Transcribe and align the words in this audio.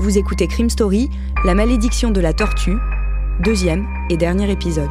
Vous 0.00 0.18
écoutez 0.18 0.48
Crime 0.48 0.70
Story, 0.70 1.08
La 1.44 1.54
malédiction 1.54 2.10
de 2.10 2.20
la 2.20 2.32
tortue, 2.32 2.76
deuxième 3.44 3.86
et 4.10 4.16
dernier 4.16 4.50
épisode. 4.50 4.90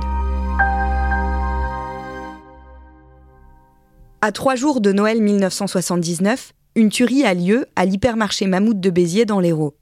À 4.21 4.31
trois 4.31 4.55
jours 4.55 4.79
de 4.79 4.93
Noël 4.93 5.21
1979, 5.21 6.53
une 6.75 6.87
tuerie 6.87 7.25
a 7.25 7.33
lieu 7.33 7.65
à 7.75 7.83
l'hypermarché 7.83 8.47
Mammouth 8.47 8.79
de 8.79 8.89
Béziers 8.89 9.25
dans 9.25 9.41
l'Hérault. 9.41 9.75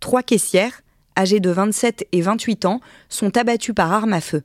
Trois 0.00 0.24
caissières, 0.24 0.82
âgées 1.16 1.40
de 1.40 1.50
27 1.50 2.08
et 2.10 2.20
28 2.20 2.64
ans, 2.64 2.80
sont 3.08 3.36
abattues 3.36 3.74
par 3.74 3.92
arme 3.92 4.12
à 4.12 4.20
feu. 4.20 4.42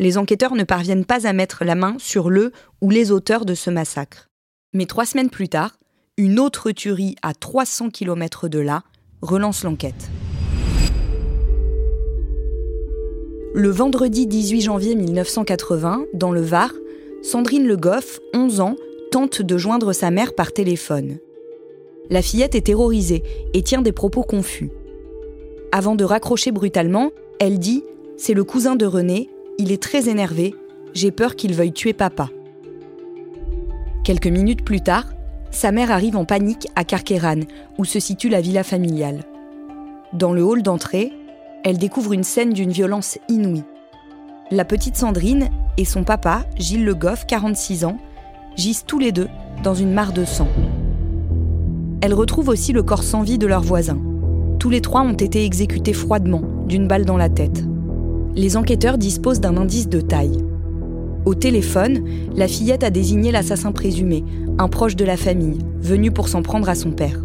Les 0.00 0.18
enquêteurs 0.18 0.56
ne 0.56 0.64
parviennent 0.64 1.06
pas 1.06 1.28
à 1.28 1.32
mettre 1.32 1.64
la 1.64 1.76
main 1.76 1.94
sur 1.98 2.28
le 2.28 2.50
ou 2.80 2.90
les 2.90 3.12
auteurs 3.12 3.44
de 3.44 3.54
ce 3.54 3.70
massacre. 3.70 4.28
Mais 4.72 4.86
trois 4.86 5.06
semaines 5.06 5.30
plus 5.30 5.48
tard, 5.48 5.76
une 6.16 6.40
autre 6.40 6.72
tuerie 6.72 7.14
à 7.22 7.34
300 7.34 7.90
km 7.90 8.48
de 8.48 8.58
là 8.58 8.82
relance 9.24 9.64
l'enquête. 9.64 10.10
Le 13.54 13.70
vendredi 13.70 14.26
18 14.26 14.60
janvier 14.60 14.94
1980, 14.94 16.06
dans 16.12 16.32
le 16.32 16.40
Var, 16.40 16.72
Sandrine 17.22 17.66
Le 17.66 17.76
Goff, 17.76 18.20
11 18.34 18.60
ans, 18.60 18.76
tente 19.10 19.42
de 19.42 19.56
joindre 19.56 19.92
sa 19.92 20.10
mère 20.10 20.34
par 20.34 20.52
téléphone. 20.52 21.18
La 22.10 22.20
fillette 22.20 22.54
est 22.54 22.66
terrorisée 22.66 23.22
et 23.54 23.62
tient 23.62 23.80
des 23.80 23.92
propos 23.92 24.22
confus. 24.22 24.70
Avant 25.72 25.94
de 25.94 26.04
raccrocher 26.04 26.52
brutalement, 26.52 27.12
elle 27.38 27.58
dit⁇ 27.58 27.84
C'est 28.16 28.34
le 28.34 28.44
cousin 28.44 28.76
de 28.76 28.86
René, 28.86 29.30
il 29.58 29.72
est 29.72 29.82
très 29.82 30.08
énervé, 30.08 30.54
j'ai 30.92 31.12
peur 31.12 31.34
qu'il 31.34 31.54
veuille 31.54 31.72
tuer 31.72 31.92
papa. 31.92 32.30
Quelques 34.04 34.26
minutes 34.26 34.64
plus 34.64 34.82
tard, 34.82 35.13
sa 35.54 35.72
mère 35.72 35.90
arrive 35.90 36.16
en 36.16 36.24
panique 36.24 36.68
à 36.76 36.84
Carqueran, 36.84 37.40
où 37.78 37.84
se 37.84 38.00
situe 38.00 38.28
la 38.28 38.40
villa 38.40 38.62
familiale. 38.62 39.22
Dans 40.12 40.32
le 40.32 40.42
hall 40.42 40.62
d'entrée, 40.62 41.12
elle 41.64 41.78
découvre 41.78 42.12
une 42.12 42.24
scène 42.24 42.52
d'une 42.52 42.70
violence 42.70 43.18
inouïe. 43.28 43.64
La 44.50 44.64
petite 44.64 44.96
Sandrine 44.96 45.48
et 45.78 45.84
son 45.84 46.04
papa, 46.04 46.44
Gilles 46.56 46.84
Le 46.84 46.94
Goff, 46.94 47.26
46 47.26 47.84
ans, 47.84 47.96
gisent 48.56 48.84
tous 48.86 48.98
les 48.98 49.12
deux 49.12 49.28
dans 49.62 49.74
une 49.74 49.92
mare 49.92 50.12
de 50.12 50.24
sang. 50.24 50.48
Elle 52.00 52.14
retrouve 52.14 52.48
aussi 52.48 52.72
le 52.72 52.82
corps 52.82 53.02
sans 53.02 53.22
vie 53.22 53.38
de 53.38 53.46
leur 53.46 53.62
voisin. 53.62 53.98
Tous 54.58 54.70
les 54.70 54.80
trois 54.80 55.02
ont 55.02 55.14
été 55.14 55.44
exécutés 55.44 55.94
froidement, 55.94 56.42
d'une 56.68 56.86
balle 56.86 57.04
dans 57.04 57.16
la 57.16 57.28
tête. 57.28 57.64
Les 58.34 58.56
enquêteurs 58.56 58.98
disposent 58.98 59.40
d'un 59.40 59.56
indice 59.56 59.88
de 59.88 60.00
taille. 60.00 60.44
Au 61.24 61.34
téléphone, 61.34 62.04
la 62.36 62.46
fillette 62.46 62.84
a 62.84 62.90
désigné 62.90 63.32
l'assassin 63.32 63.72
présumé, 63.72 64.24
un 64.58 64.68
proche 64.68 64.94
de 64.94 65.06
la 65.06 65.16
famille, 65.16 65.58
venu 65.80 66.10
pour 66.10 66.28
s'en 66.28 66.42
prendre 66.42 66.68
à 66.68 66.74
son 66.74 66.90
père. 66.90 67.18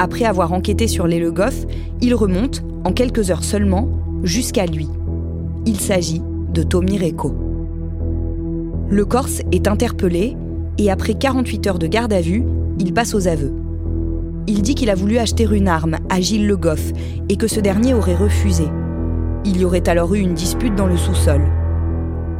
Après 0.00 0.24
avoir 0.24 0.52
enquêté 0.52 0.88
sur 0.88 1.06
les 1.06 1.20
Le 1.20 1.30
Goff, 1.30 1.66
il 2.00 2.14
remonte, 2.14 2.64
en 2.84 2.92
quelques 2.92 3.30
heures 3.30 3.44
seulement, 3.44 3.88
jusqu'à 4.24 4.66
lui. 4.66 4.88
Il 5.66 5.78
s'agit 5.78 6.20
de 6.52 6.62
Tommy 6.64 6.98
Reco. 6.98 7.32
Le 8.90 9.04
Corse 9.04 9.40
est 9.52 9.68
interpellé 9.68 10.36
et 10.78 10.90
après 10.90 11.14
48 11.14 11.66
heures 11.68 11.78
de 11.78 11.86
garde 11.86 12.12
à 12.12 12.20
vue, 12.20 12.44
il 12.80 12.92
passe 12.92 13.14
aux 13.14 13.28
aveux. 13.28 13.52
Il 14.48 14.62
dit 14.62 14.74
qu'il 14.74 14.90
a 14.90 14.94
voulu 14.94 15.18
acheter 15.18 15.46
une 15.50 15.68
arme 15.68 15.96
à 16.08 16.20
Gilles 16.20 16.46
Le 16.46 16.56
Goff 16.56 16.92
et 17.28 17.36
que 17.36 17.46
ce 17.46 17.60
dernier 17.60 17.94
aurait 17.94 18.16
refusé. 18.16 18.64
Il 19.44 19.60
y 19.60 19.64
aurait 19.64 19.88
alors 19.88 20.14
eu 20.14 20.18
une 20.18 20.34
dispute 20.34 20.74
dans 20.74 20.86
le 20.86 20.96
sous-sol. 20.96 21.40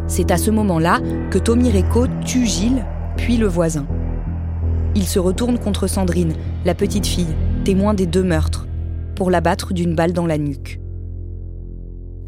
C'est 0.09 0.31
à 0.31 0.37
ce 0.37 0.51
moment-là 0.51 1.01
que 1.31 1.39
Tommy 1.39 1.71
Reco 1.71 2.07
tue 2.25 2.47
Gilles, 2.47 2.85
puis 3.17 3.37
le 3.37 3.47
voisin. 3.47 3.87
Il 4.95 5.05
se 5.05 5.19
retourne 5.19 5.59
contre 5.59 5.89
Sandrine, 5.89 6.35
la 6.65 6.75
petite 6.75 7.07
fille, 7.07 7.35
témoin 7.65 7.93
des 7.93 8.07
deux 8.07 8.23
meurtres, 8.23 8.67
pour 9.15 9.31
l'abattre 9.31 9.75
d'une 9.75 9.95
balle 9.95 10.13
dans 10.13 10.27
la 10.27 10.39
nuque. 10.39 10.81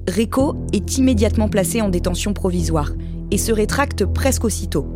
Reco 0.08 0.56
est 0.72 0.98
immédiatement 0.98 1.48
placé 1.48 1.80
en 1.80 1.88
détention 1.88 2.32
provisoire 2.32 2.92
et 3.30 3.38
se 3.38 3.52
rétracte 3.52 4.04
presque 4.06 4.44
aussitôt. 4.44 4.86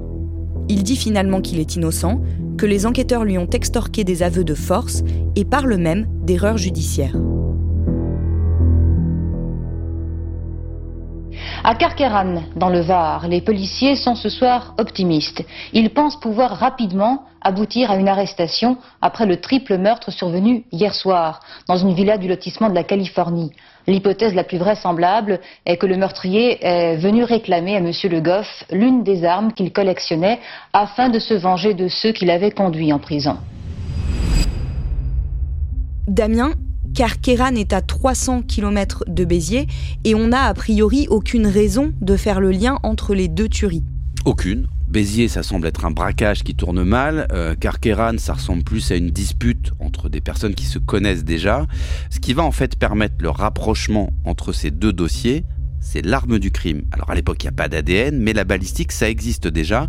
Il 0.69 0.83
dit 0.83 0.97
finalement 0.97 1.41
qu'il 1.41 1.61
est 1.61 1.77
innocent, 1.77 2.21
que 2.57 2.67
les 2.67 2.87
enquêteurs 2.87 3.25
lui 3.25 3.39
ont 3.39 3.49
extorqué 3.51 4.05
des 4.05 4.23
aveux 4.23 4.45
de 4.45 4.55
force 4.55 5.03
et 5.37 5.45
parle 5.45 5.77
même 5.77 6.07
d'erreur 6.25 6.57
judiciaire. 6.57 7.17
À 11.65 11.77
Carqueran, 11.77 12.43
dans 12.57 12.71
le 12.71 12.81
Var, 12.81 13.29
les 13.29 13.41
policiers 13.41 13.95
sont 13.95 14.17
ce 14.17 14.29
soir 14.29 14.75
optimistes. 14.79 15.45
Ils 15.73 15.91
pensent 15.91 16.19
pouvoir 16.19 16.57
rapidement 16.59 17.23
aboutir 17.41 17.93
à 17.93 17.97
une 17.97 18.09
arrestation 18.09 18.79
après 19.01 19.27
le 19.27 19.41
triple 19.41 19.79
meurtre 19.79 20.11
survenu 20.11 20.65
hier 20.73 20.93
soir 20.93 21.39
dans 21.69 21.77
une 21.77 21.95
villa 21.95 22.19
du 22.19 22.27
lotissement 22.27 22.69
de 22.69 22.75
la 22.75 22.83
Californie. 22.83 23.53
L'hypothèse 23.87 24.35
la 24.35 24.43
plus 24.43 24.59
vraisemblable 24.59 25.39
est 25.65 25.77
que 25.77 25.87
le 25.87 25.97
meurtrier 25.97 26.59
est 26.67 26.97
venu 26.97 27.23
réclamer 27.23 27.77
à 27.77 27.79
M. 27.79 27.93
Le 28.11 28.21
Goff 28.21 28.65
l'une 28.73 29.05
des 29.05 29.25
armes 29.25 29.53
qu'il 29.53 29.73
collectionnait 29.73 30.41
afin 30.73 31.11
de 31.11 31.21
se 31.21 31.35
venger 31.35 31.75
de 31.75 31.87
ceux 31.87 32.11
qui 32.11 32.25
l'avaient 32.25 32.51
conduit 32.51 32.93
en 32.93 32.99
prison. 32.99 33.37
Damien, 36.09 36.55
car 36.95 37.21
Kéran 37.21 37.55
est 37.55 37.73
à 37.73 37.81
300 37.81 38.43
km 38.43 39.05
de 39.07 39.25
Béziers 39.25 39.67
et 40.05 40.15
on 40.15 40.29
n'a 40.29 40.45
a 40.45 40.55
priori 40.55 41.07
aucune 41.09 41.47
raison 41.47 41.93
de 42.01 42.17
faire 42.17 42.41
le 42.41 42.51
lien 42.51 42.79
entre 42.83 43.15
les 43.15 43.29
deux 43.29 43.49
tueries. 43.49 43.85
Aucune. 44.25 44.67
Béziers, 44.89 45.29
ça 45.29 45.43
semble 45.43 45.67
être 45.67 45.87
un 45.87 45.91
braquage 45.91 46.43
qui 46.45 46.55
tourne 46.55 46.85
mal. 46.85 47.27
Euh, 47.33 47.55
Carqueran, 47.55 48.19
ça 48.19 48.35
ressemble 48.35 48.63
plus 48.63 48.93
à 48.93 48.97
une 48.97 49.09
dispute 49.09 49.73
entre 49.81 50.11
des 50.11 50.21
personnes 50.21 50.55
qui 50.55 50.67
se 50.67 50.79
connaissent 50.79 51.25
déjà. 51.25 51.67
Ce 52.11 52.21
qui 52.21 52.35
va 52.35 52.43
en 52.43 52.51
fait 52.51 52.77
permettre 52.77 53.15
le 53.21 53.31
rapprochement 53.31 54.11
entre 54.27 54.53
ces 54.53 54.71
deux 54.71 54.93
dossiers, 54.93 55.45
c'est 55.83 56.01
l'arme 56.07 56.39
du 56.39 56.51
crime. 56.51 56.85
Alors 56.93 57.11
à 57.11 57.15
l'époque, 57.15 57.43
il 57.43 57.47
n'y 57.47 57.51
a 57.51 57.53
pas 57.53 57.69
d'ADN, 57.69 58.19
mais 58.19 58.33
la 58.33 58.45
balistique, 58.45 58.93
ça 58.93 59.11
existe 59.11 59.49
déjà. 59.49 59.89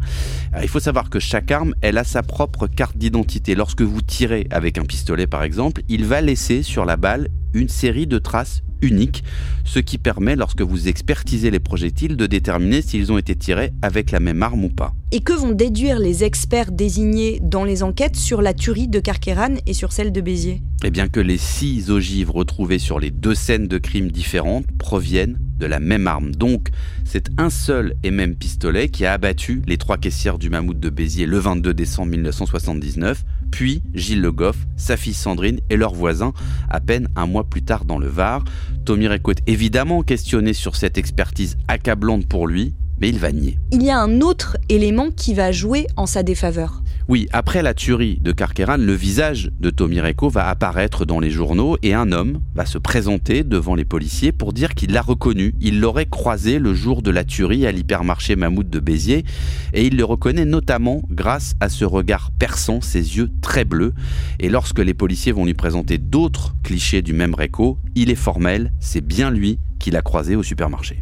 il 0.61 0.67
faut 0.67 0.81
savoir 0.81 1.09
que 1.09 1.19
chaque 1.19 1.51
arme, 1.51 1.75
elle 1.81 1.97
a 1.97 2.03
sa 2.03 2.23
propre 2.23 2.67
carte 2.67 2.97
d'identité. 2.97 3.55
Lorsque 3.55 3.81
vous 3.81 4.01
tirez 4.01 4.47
avec 4.49 4.77
un 4.77 4.83
pistolet, 4.83 5.27
par 5.27 5.43
exemple, 5.43 5.81
il 5.87 6.05
va 6.05 6.19
laisser 6.19 6.63
sur 6.63 6.83
la 6.83 6.97
balle 6.97 7.29
une 7.53 7.69
série 7.69 8.07
de 8.07 8.17
traces 8.17 8.63
uniques, 8.83 9.23
ce 9.63 9.79
qui 9.79 9.97
permet, 9.97 10.35
lorsque 10.35 10.61
vous 10.61 10.87
expertisez 10.87 11.49
les 11.49 11.59
projectiles, 11.59 12.17
de 12.17 12.27
déterminer 12.27 12.81
s'ils 12.81 13.11
ont 13.11 13.17
été 13.17 13.35
tirés 13.35 13.73
avec 13.81 14.11
la 14.11 14.19
même 14.19 14.43
arme 14.43 14.65
ou 14.65 14.69
pas. 14.69 14.93
Et 15.11 15.21
que 15.21 15.33
vont 15.33 15.51
déduire 15.51 15.99
les 15.99 16.23
experts 16.23 16.71
désignés 16.71 17.39
dans 17.41 17.63
les 17.63 17.83
enquêtes 17.83 18.15
sur 18.15 18.41
la 18.41 18.53
tuerie 18.53 18.87
de 18.87 18.99
Carqueran 18.99 19.55
et 19.65 19.73
sur 19.73 19.91
celle 19.91 20.11
de 20.11 20.21
Béziers? 20.21 20.61
Eh 20.83 20.91
bien 20.91 21.07
que 21.07 21.19
les 21.19 21.37
six 21.37 21.89
ogives 21.89 22.31
retrouvées 22.31 22.79
sur 22.79 22.99
les 22.99 23.11
deux 23.11 23.35
scènes 23.35 23.67
de 23.67 23.77
crimes 23.77 24.11
différentes 24.11 24.65
proviennent 24.77 25.37
de 25.59 25.65
la 25.65 25.79
même 25.79 26.07
arme. 26.07 26.35
Donc, 26.35 26.69
c'est 27.05 27.29
un 27.37 27.49
seul 27.49 27.95
et 28.03 28.11
même 28.11 28.35
pistolet 28.35 28.89
qui 28.89 29.05
a 29.05 29.13
abattu 29.13 29.61
les 29.65 29.77
trois 29.77 29.97
caissières 29.97 30.37
du 30.37 30.49
mammouth 30.49 30.79
de 30.79 30.89
Béziers 30.89 31.25
le 31.25 31.37
22 31.37 31.73
décembre 31.73 32.11
1979, 32.11 33.23
puis 33.53 33.83
Gilles 33.93 34.19
Le 34.19 34.31
Goff, 34.31 34.57
sa 34.77 34.97
fille 34.97 35.13
Sandrine 35.13 35.59
et 35.69 35.77
leurs 35.77 35.93
voisins 35.93 36.33
à 36.71 36.79
peine 36.79 37.07
un 37.15 37.27
mois 37.27 37.43
plus 37.43 37.61
tard 37.61 37.85
dans 37.85 37.99
le 37.99 38.07
Var. 38.07 38.43
Tommy 38.83 39.05
est 39.05 39.43
évidemment 39.45 40.01
questionné 40.01 40.53
sur 40.53 40.75
cette 40.75 40.97
expertise 40.97 41.55
accablante 41.67 42.25
pour 42.25 42.47
lui, 42.47 42.73
mais 42.99 43.09
il 43.09 43.19
va 43.19 43.31
nier. 43.31 43.59
Il 43.71 43.83
y 43.83 43.91
a 43.91 43.99
un 43.99 44.21
autre 44.21 44.57
élément 44.69 45.11
qui 45.11 45.35
va 45.35 45.51
jouer 45.51 45.85
en 45.97 46.07
sa 46.07 46.23
défaveur. 46.23 46.82
Oui, 47.09 47.27
après 47.33 47.61
la 47.61 47.73
tuerie 47.73 48.17
de 48.21 48.31
Carqueran, 48.31 48.77
le 48.77 48.93
visage 48.93 49.51
de 49.59 49.69
Tommy 49.69 49.99
Reco 49.99 50.29
va 50.29 50.47
apparaître 50.47 51.03
dans 51.05 51.19
les 51.19 51.31
journaux 51.31 51.77
et 51.83 51.93
un 51.93 52.13
homme 52.13 52.41
va 52.55 52.65
se 52.65 52.77
présenter 52.77 53.43
devant 53.43 53.75
les 53.75 53.83
policiers 53.83 54.31
pour 54.31 54.53
dire 54.53 54.73
qu'il 54.73 54.93
l'a 54.93 55.01
reconnu. 55.01 55.53
Il 55.59 55.81
l'aurait 55.81 56.05
croisé 56.05 56.59
le 56.59 56.73
jour 56.73 57.01
de 57.01 57.11
la 57.11 57.25
tuerie 57.25 57.67
à 57.67 57.73
l'hypermarché 57.73 58.37
Mammouth 58.37 58.69
de 58.69 58.79
Béziers 58.79 59.25
et 59.73 59.85
il 59.85 59.97
le 59.97 60.05
reconnaît 60.05 60.45
notamment 60.45 61.01
grâce 61.09 61.55
à 61.59 61.67
ce 61.67 61.83
regard 61.83 62.31
perçant, 62.39 62.79
ses 62.79 63.17
yeux 63.17 63.29
très 63.41 63.65
bleus. 63.65 63.93
Et 64.39 64.47
lorsque 64.47 64.79
les 64.79 64.93
policiers 64.93 65.33
vont 65.33 65.45
lui 65.45 65.53
présenter 65.53 65.97
d'autres 65.97 66.55
clichés 66.63 67.01
du 67.01 67.11
même 67.11 67.35
Reco, 67.35 67.79
il 67.95 68.11
est 68.11 68.15
formel, 68.15 68.71
c'est 68.79 69.05
bien 69.05 69.29
lui 69.29 69.59
qui 69.77 69.91
l'a 69.91 70.01
croisé 70.01 70.37
au 70.37 70.43
supermarché. 70.43 71.01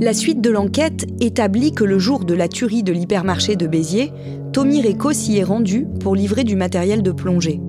La 0.00 0.12
suite 0.12 0.40
de 0.40 0.50
l'enquête 0.50 1.06
établit 1.20 1.72
que 1.72 1.84
le 1.84 2.00
jour 2.00 2.24
de 2.24 2.34
la 2.34 2.48
tuerie 2.48 2.82
de 2.82 2.92
l'hypermarché 2.92 3.54
de 3.54 3.68
Béziers, 3.68 4.12
Tommy 4.52 4.82
Reco 4.82 5.12
s'y 5.12 5.38
est 5.38 5.44
rendu 5.44 5.86
pour 6.00 6.16
livrer 6.16 6.42
du 6.42 6.56
matériel 6.56 7.00
de 7.02 7.12
plongée. 7.12 7.60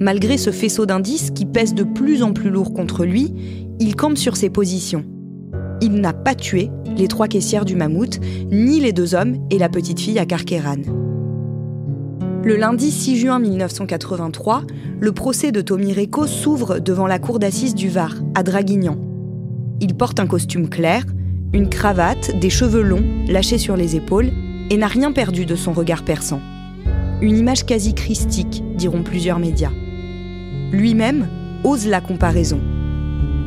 Malgré 0.00 0.36
ce 0.36 0.50
faisceau 0.50 0.84
d'indices 0.84 1.30
qui 1.30 1.46
pèse 1.46 1.72
de 1.72 1.84
plus 1.84 2.24
en 2.24 2.32
plus 2.32 2.50
lourd 2.50 2.74
contre 2.74 3.04
lui, 3.04 3.32
il 3.78 3.94
campe 3.94 4.18
sur 4.18 4.36
ses 4.36 4.50
positions. 4.50 5.04
Il 5.80 5.92
n'a 6.00 6.12
pas 6.12 6.34
tué 6.34 6.70
les 6.96 7.06
trois 7.06 7.28
caissières 7.28 7.64
du 7.64 7.76
mammouth, 7.76 8.18
ni 8.50 8.80
les 8.80 8.92
deux 8.92 9.14
hommes 9.14 9.36
et 9.50 9.58
la 9.58 9.68
petite 9.68 10.00
fille 10.00 10.18
à 10.18 10.26
Carqueran. 10.26 10.82
Le 12.42 12.56
lundi 12.56 12.90
6 12.90 13.16
juin 13.16 13.38
1983, 13.38 14.64
le 14.98 15.12
procès 15.12 15.52
de 15.52 15.60
Tommy 15.60 15.92
Reco 15.92 16.26
s'ouvre 16.26 16.80
devant 16.80 17.06
la 17.06 17.20
cour 17.20 17.38
d'assises 17.38 17.76
du 17.76 17.88
Var, 17.88 18.12
à 18.34 18.42
Draguignan. 18.42 18.98
Il 19.80 19.94
porte 19.94 20.18
un 20.18 20.26
costume 20.26 20.68
clair, 20.68 21.04
une 21.54 21.68
cravate, 21.68 22.36
des 22.40 22.50
cheveux 22.50 22.82
longs, 22.82 23.04
lâchés 23.28 23.58
sur 23.58 23.76
les 23.76 23.94
épaules, 23.94 24.32
et 24.70 24.76
n'a 24.76 24.88
rien 24.88 25.12
perdu 25.12 25.46
de 25.46 25.54
son 25.54 25.72
regard 25.72 26.02
perçant. 26.02 26.40
Une 27.22 27.38
image 27.38 27.64
quasi 27.64 27.94
christique, 27.94 28.64
diront 28.74 29.04
plusieurs 29.04 29.38
médias. 29.38 29.70
Lui-même 30.72 31.28
ose 31.62 31.86
la 31.86 32.00
comparaison. 32.00 32.60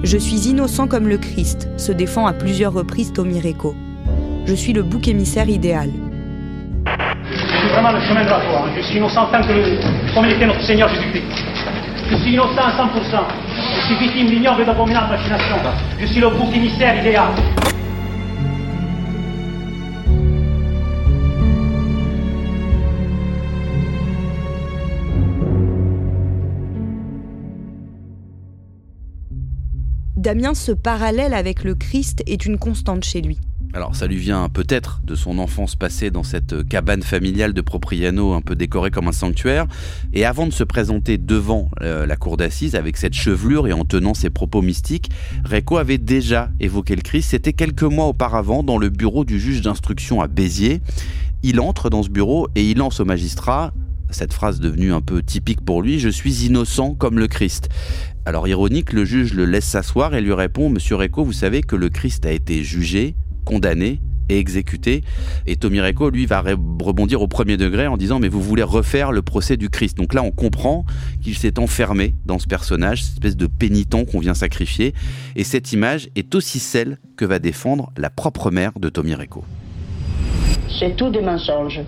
Je 0.03 0.17
suis 0.17 0.47
innocent 0.47 0.87
comme 0.87 1.09
le 1.09 1.17
Christ, 1.17 1.67
se 1.75 1.91
défend 1.91 2.25
à 2.27 2.33
plusieurs 2.33 2.71
reprises 2.71 3.11
Tommy 3.11 3.41
Reco. 3.41 3.75
Je 4.45 4.53
suis 4.53 4.71
le 4.71 4.83
bouc 4.83 5.09
émissaire 5.09 5.49
idéal. 5.49 5.89
Je 7.29 7.57
suis 7.57 7.67
vraiment 7.67 7.91
le 7.91 7.99
chemin 7.99 8.23
de 8.23 8.29
la 8.29 8.39
foi. 8.39 8.67
Hein. 8.67 8.71
Je 8.77 8.83
suis 8.83 8.97
innocent 8.99 9.25
tant 9.31 9.41
que 9.41 9.51
le, 9.51 10.13
comme 10.13 10.25
l'était 10.25 10.47
notre 10.47 10.63
Seigneur 10.65 10.87
Jésus-Christ. 10.87 11.25
Je 12.09 12.15
suis 12.15 12.33
innocent 12.33 12.61
à 12.61 12.71
100%. 12.71 12.87
Je 13.75 13.81
suis 13.81 13.95
victime 14.05 14.27
d'ignoble 14.27 14.61
et 14.61 14.65
d'abominable 14.65 15.09
machination. 15.09 15.57
Je 15.99 16.05
suis 16.05 16.21
le 16.21 16.29
bouc 16.29 16.55
émissaire 16.55 16.97
idéal. 17.01 17.33
Damien, 30.27 30.53
ce 30.53 30.73
parallèle 30.73 31.33
avec 31.33 31.63
le 31.63 31.73
Christ 31.73 32.21
est 32.27 32.45
une 32.45 32.57
constante 32.57 33.05
chez 33.05 33.21
lui. 33.21 33.39
Alors 33.71 33.95
ça 33.95 34.07
lui 34.07 34.17
vient 34.17 34.49
peut-être 34.49 34.99
de 35.05 35.15
son 35.15 35.39
enfance 35.39 35.77
passée 35.77 36.11
dans 36.11 36.23
cette 36.23 36.67
cabane 36.67 37.01
familiale 37.01 37.53
de 37.53 37.61
Propriano 37.61 38.33
un 38.33 38.41
peu 38.41 38.53
décorée 38.53 38.91
comme 38.91 39.07
un 39.07 39.13
sanctuaire. 39.13 39.67
Et 40.11 40.25
avant 40.25 40.45
de 40.45 40.51
se 40.51 40.65
présenter 40.65 41.17
devant 41.17 41.69
euh, 41.79 42.05
la 42.05 42.17
cour 42.17 42.35
d'assises 42.35 42.75
avec 42.75 42.97
cette 42.97 43.13
chevelure 43.13 43.67
et 43.69 43.71
en 43.71 43.85
tenant 43.85 44.13
ses 44.13 44.29
propos 44.29 44.61
mystiques, 44.61 45.11
Reco 45.45 45.77
avait 45.77 45.97
déjà 45.97 46.49
évoqué 46.59 46.97
le 46.97 47.03
Christ. 47.03 47.29
C'était 47.29 47.53
quelques 47.53 47.83
mois 47.83 48.07
auparavant 48.07 48.63
dans 48.63 48.77
le 48.77 48.89
bureau 48.89 49.23
du 49.23 49.39
juge 49.39 49.61
d'instruction 49.61 50.19
à 50.19 50.27
Béziers. 50.27 50.81
Il 51.41 51.61
entre 51.61 51.89
dans 51.89 52.03
ce 52.03 52.09
bureau 52.09 52.49
et 52.55 52.69
il 52.69 52.79
lance 52.79 52.99
au 52.99 53.05
magistrat 53.05 53.71
cette 54.09 54.33
phrase 54.33 54.59
devenue 54.59 54.93
un 54.93 55.01
peu 55.01 55.21
typique 55.21 55.61
pour 55.61 55.81
lui, 55.81 55.99
je 55.99 56.09
suis 56.09 56.45
innocent 56.45 56.95
comme 56.95 57.19
le 57.19 57.27
Christ. 57.27 57.69
Alors 58.25 58.47
ironique, 58.47 58.93
le 58.93 59.05
juge 59.05 59.33
le 59.33 59.45
laisse 59.45 59.65
s'asseoir 59.65 60.15
et 60.15 60.21
lui 60.21 60.33
répond, 60.33 60.69
Monsieur 60.69 60.95
Reco, 60.95 61.23
vous 61.23 61.33
savez 61.33 61.61
que 61.61 61.75
le 61.75 61.89
Christ 61.89 62.25
a 62.25 62.31
été 62.31 62.63
jugé, 62.63 63.15
condamné 63.45 64.01
et 64.29 64.37
exécuté. 64.37 65.03
Et 65.45 65.55
Tommy 65.55 65.79
Reco, 65.79 66.09
lui, 66.09 66.25
va 66.25 66.41
rebondir 66.41 67.21
au 67.21 67.27
premier 67.27 67.57
degré 67.57 67.87
en 67.87 67.97
disant, 67.97 68.19
mais 68.19 68.27
vous 68.27 68.41
voulez 68.41 68.63
refaire 68.63 69.11
le 69.11 69.21
procès 69.21 69.57
du 69.57 69.69
Christ. 69.69 69.97
Donc 69.97 70.13
là, 70.13 70.23
on 70.23 70.31
comprend 70.31 70.85
qu'il 71.21 71.37
s'est 71.37 71.59
enfermé 71.59 72.15
dans 72.25 72.39
ce 72.39 72.47
personnage, 72.47 73.03
cette 73.03 73.13
espèce 73.13 73.37
de 73.37 73.47
pénitent 73.47 74.05
qu'on 74.11 74.19
vient 74.19 74.33
sacrifier. 74.33 74.93
Et 75.35 75.43
cette 75.43 75.71
image 75.71 76.09
est 76.15 76.35
aussi 76.35 76.59
celle 76.59 76.97
que 77.15 77.25
va 77.25 77.39
défendre 77.39 77.91
la 77.97 78.09
propre 78.09 78.51
mère 78.51 78.73
de 78.77 78.89
Tommy 78.89 79.15
Reco. 79.15 79.45
C'est 80.79 80.95
tout 80.95 81.09
des 81.09 81.21
mensonges. 81.21 81.81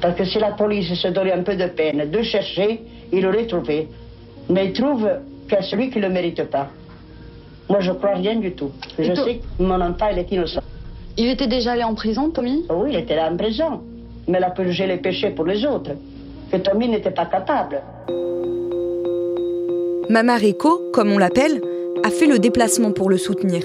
Parce 0.00 0.16
que 0.16 0.24
si 0.24 0.38
la 0.38 0.52
police 0.52 0.92
se 0.94 1.08
donnait 1.08 1.32
un 1.32 1.42
peu 1.42 1.56
de 1.56 1.66
peine 1.66 2.10
de 2.10 2.22
chercher, 2.22 2.80
il 3.12 3.26
aurait 3.26 3.46
trouvé. 3.46 3.88
Mais 4.48 4.66
il 4.66 4.72
trouve 4.72 5.06
qu'à 5.48 5.62
celui 5.62 5.90
qui 5.90 5.98
ne 5.98 6.06
le 6.06 6.12
mérite 6.12 6.42
pas. 6.44 6.68
Moi, 7.68 7.80
je 7.80 7.92
crois 7.92 8.14
rien 8.14 8.36
du 8.36 8.52
tout. 8.52 8.70
Je 8.98 9.14
sais 9.14 9.40
que 9.58 9.62
mon 9.62 9.80
enfant, 9.80 10.08
il 10.12 10.18
est 10.18 10.32
innocent. 10.32 10.60
Il 11.16 11.28
était 11.28 11.46
déjà 11.46 11.72
allé 11.72 11.84
en 11.84 11.94
prison, 11.94 12.30
Tommy? 12.30 12.64
Oui, 12.70 12.90
il 12.92 12.96
était 12.96 13.14
là 13.14 13.30
en 13.30 13.36
prison. 13.36 13.80
Mais 14.26 14.38
il 14.38 14.44
a 14.44 14.50
purgé 14.50 14.86
les 14.86 14.96
péchés 14.96 15.30
pour 15.30 15.44
les 15.44 15.64
autres. 15.66 15.92
Que 16.50 16.56
Tommy 16.56 16.88
n'était 16.88 17.10
pas 17.10 17.26
capable. 17.26 17.82
Mama 20.08 20.36
Rico, 20.36 20.80
comme 20.92 21.12
on 21.12 21.18
l'appelle, 21.18 21.60
a 22.04 22.10
fait 22.10 22.26
le 22.26 22.38
déplacement 22.38 22.90
pour 22.90 23.10
le 23.10 23.18
soutenir. 23.18 23.62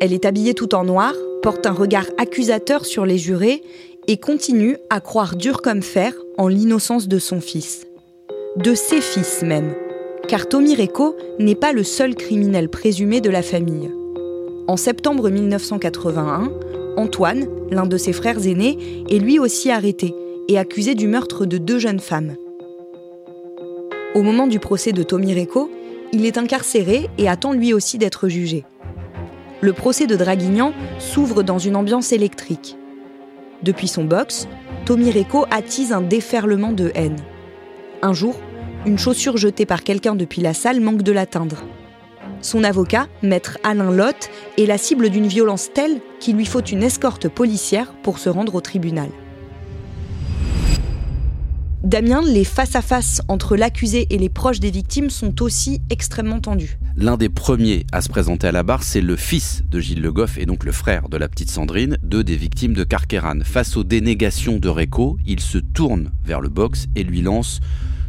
Elle 0.00 0.12
est 0.12 0.24
habillée 0.24 0.54
tout 0.54 0.74
en 0.74 0.84
noir, 0.84 1.12
porte 1.42 1.66
un 1.66 1.72
regard 1.72 2.06
accusateur 2.18 2.84
sur 2.84 3.06
les 3.06 3.18
jurés 3.18 3.62
et 4.08 4.16
continue 4.18 4.76
à 4.90 5.00
croire 5.00 5.36
dur 5.36 5.62
comme 5.62 5.82
fer 5.82 6.14
en 6.38 6.48
l'innocence 6.48 7.08
de 7.08 7.18
son 7.18 7.40
fils. 7.40 7.86
De 8.56 8.74
ses 8.74 9.00
fils 9.00 9.42
même 9.42 9.74
car 10.26 10.48
Tommy 10.48 10.74
Reco 10.74 11.16
n'est 11.38 11.54
pas 11.54 11.72
le 11.72 11.82
seul 11.82 12.14
criminel 12.14 12.68
présumé 12.68 13.20
de 13.20 13.30
la 13.30 13.42
famille. 13.42 13.90
En 14.66 14.76
septembre 14.76 15.30
1981, 15.30 16.50
Antoine, 16.96 17.46
l'un 17.70 17.86
de 17.86 17.96
ses 17.96 18.12
frères 18.12 18.44
aînés, 18.46 19.04
est 19.08 19.18
lui 19.18 19.38
aussi 19.38 19.70
arrêté 19.70 20.14
et 20.48 20.58
accusé 20.58 20.94
du 20.94 21.06
meurtre 21.06 21.46
de 21.46 21.58
deux 21.58 21.78
jeunes 21.78 22.00
femmes. 22.00 22.34
Au 24.14 24.22
moment 24.22 24.46
du 24.46 24.58
procès 24.58 24.92
de 24.92 25.02
Tommy 25.02 25.38
Reco, 25.38 25.70
il 26.12 26.24
est 26.24 26.38
incarcéré 26.38 27.08
et 27.18 27.28
attend 27.28 27.52
lui 27.52 27.72
aussi 27.72 27.98
d'être 27.98 28.28
jugé. 28.28 28.64
Le 29.60 29.72
procès 29.72 30.06
de 30.06 30.16
Draguignan 30.16 30.72
s'ouvre 30.98 31.42
dans 31.42 31.58
une 31.58 31.76
ambiance 31.76 32.12
électrique. 32.12 32.76
Depuis 33.62 33.88
son 33.88 34.04
box, 34.04 34.48
Tommy 34.84 35.10
Reco 35.10 35.46
attise 35.50 35.92
un 35.92 36.02
déferlement 36.02 36.72
de 36.72 36.92
haine. 36.94 37.16
Un 38.02 38.12
jour, 38.12 38.38
une 38.84 38.98
chaussure 38.98 39.36
jetée 39.36 39.66
par 39.66 39.82
quelqu'un 39.82 40.14
depuis 40.14 40.42
la 40.42 40.54
salle 40.54 40.80
manque 40.80 41.02
de 41.02 41.12
l'atteindre. 41.12 41.64
Son 42.42 42.64
avocat, 42.64 43.08
maître 43.22 43.58
Alain 43.64 43.90
Lotte, 43.90 44.30
est 44.58 44.66
la 44.66 44.78
cible 44.78 45.08
d'une 45.10 45.26
violence 45.26 45.72
telle 45.72 46.00
qu'il 46.20 46.36
lui 46.36 46.44
faut 46.46 46.60
une 46.60 46.82
escorte 46.82 47.28
policière 47.28 47.92
pour 48.02 48.18
se 48.18 48.28
rendre 48.28 48.54
au 48.54 48.60
tribunal. 48.60 49.08
Damien, 51.86 52.20
les 52.20 52.42
face-à-face 52.42 53.22
entre 53.28 53.54
l'accusé 53.56 54.08
et 54.10 54.18
les 54.18 54.28
proches 54.28 54.58
des 54.58 54.72
victimes 54.72 55.08
sont 55.08 55.40
aussi 55.40 55.82
extrêmement 55.88 56.40
tendus. 56.40 56.80
L'un 56.96 57.16
des 57.16 57.28
premiers 57.28 57.86
à 57.92 58.00
se 58.00 58.08
présenter 58.08 58.48
à 58.48 58.52
la 58.52 58.64
barre, 58.64 58.82
c'est 58.82 59.00
le 59.00 59.14
fils 59.14 59.62
de 59.70 59.78
Gilles 59.78 60.02
Le 60.02 60.10
Goff 60.10 60.36
et 60.36 60.46
donc 60.46 60.64
le 60.64 60.72
frère 60.72 61.08
de 61.08 61.16
la 61.16 61.28
petite 61.28 61.48
Sandrine, 61.48 61.96
deux 62.02 62.24
des 62.24 62.34
victimes 62.34 62.74
de 62.74 62.82
Carqueran. 62.82 63.38
Face 63.44 63.76
aux 63.76 63.84
dénégations 63.84 64.58
de 64.58 64.68
Réco, 64.68 65.16
il 65.26 65.38
se 65.38 65.58
tourne 65.58 66.10
vers 66.24 66.40
le 66.40 66.48
box 66.48 66.88
et 66.96 67.04
lui 67.04 67.22
lance 67.22 67.60